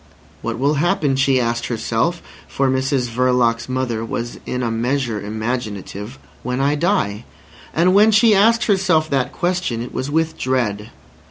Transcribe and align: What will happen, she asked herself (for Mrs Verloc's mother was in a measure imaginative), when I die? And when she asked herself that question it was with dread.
What 0.41 0.57
will 0.57 0.73
happen, 0.81 1.15
she 1.15 1.39
asked 1.39 1.67
herself 1.67 2.23
(for 2.47 2.71
Mrs 2.71 3.07
Verloc's 3.07 3.69
mother 3.69 4.03
was 4.03 4.39
in 4.47 4.63
a 4.63 4.71
measure 4.71 5.21
imaginative), 5.21 6.17
when 6.41 6.59
I 6.59 6.73
die? 6.73 7.23
And 7.71 7.93
when 7.93 8.09
she 8.09 8.33
asked 8.33 8.63
herself 8.63 9.11
that 9.11 9.31
question 9.31 9.79
it 9.79 9.93
was 9.93 10.09
with 10.09 10.39
dread. 10.39 10.89